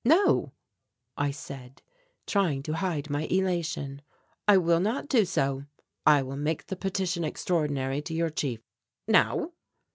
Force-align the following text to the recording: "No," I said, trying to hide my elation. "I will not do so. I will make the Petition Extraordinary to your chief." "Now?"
"No," 0.03 0.51
I 1.15 1.29
said, 1.29 1.83
trying 2.25 2.63
to 2.63 2.73
hide 2.73 3.11
my 3.11 3.25
elation. 3.29 4.01
"I 4.47 4.57
will 4.57 4.79
not 4.79 5.07
do 5.07 5.25
so. 5.25 5.65
I 6.07 6.23
will 6.23 6.37
make 6.37 6.65
the 6.65 6.75
Petition 6.75 7.23
Extraordinary 7.23 8.01
to 8.01 8.15
your 8.15 8.31
chief." 8.31 8.61
"Now?" 9.07 9.51